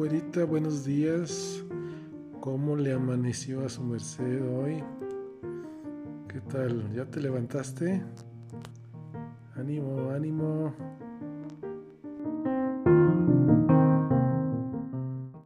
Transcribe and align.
Lupita, 0.00 0.44
buenos 0.46 0.86
días. 0.86 1.62
¿Cómo 2.40 2.74
le 2.74 2.94
amaneció 2.94 3.66
a 3.66 3.68
su 3.68 3.82
merced 3.82 4.42
hoy? 4.56 4.82
¿Qué 6.26 6.40
tal? 6.40 6.90
¿Ya 6.94 7.04
te 7.04 7.20
levantaste? 7.20 8.02
Ánimo, 9.56 10.10
ánimo. 10.10 10.74